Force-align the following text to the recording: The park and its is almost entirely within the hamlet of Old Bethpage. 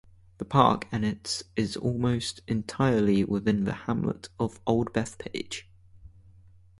The 0.39 0.45
park 0.45 0.87
and 0.91 1.05
its 1.05 1.43
is 1.55 1.77
almost 1.77 2.41
entirely 2.47 3.23
within 3.23 3.65
the 3.65 3.73
hamlet 3.85 4.29
of 4.39 4.59
Old 4.65 4.91
Bethpage. 4.93 5.65